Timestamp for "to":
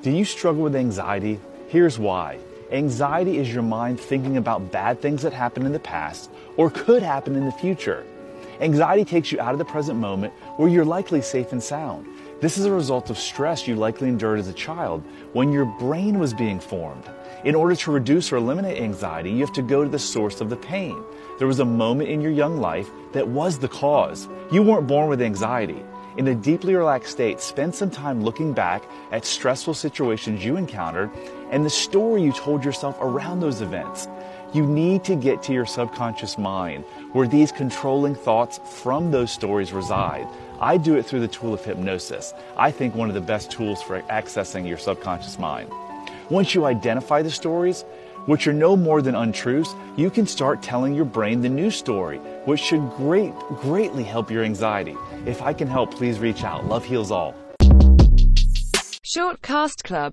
17.74-17.90, 19.54-19.62, 19.82-19.90, 35.04-35.14, 35.44-35.52